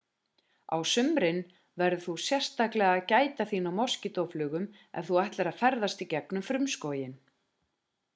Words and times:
á 0.75 0.77
sumrin 0.91 1.41
verður 1.81 1.99
þú 2.05 2.15
sérstaklega 2.27 2.95
að 2.99 3.03
gæta 3.11 3.47
þín 3.51 3.69
á 3.69 3.71
moskítóflugum 3.81 4.65
ef 5.03 5.11
þú 5.11 5.19
ætlar 5.25 5.51
að 5.51 5.61
ferðast 5.61 6.03
í 6.07 6.09
gegnum 6.15 6.47
frumskóginn 6.49 7.15